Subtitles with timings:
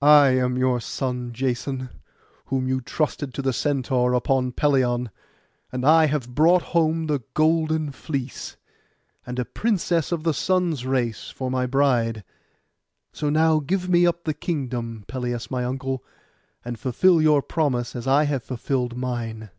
[0.00, 1.90] 'I am your own son Jason,
[2.46, 5.10] whom you trusted to the Centaur upon Pelion;
[5.70, 8.56] and I have brought home the golden fleece,
[9.26, 12.24] and a princess of the Sun's race for my bride.
[13.12, 16.02] So now give me up the kingdom, Pelias my uncle,
[16.64, 19.50] and fulfil your promise as I have fulfilled mine.